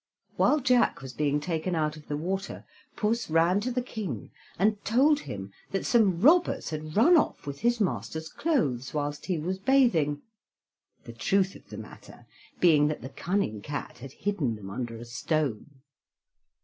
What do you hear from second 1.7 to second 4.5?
out of the water, Puss ran to the King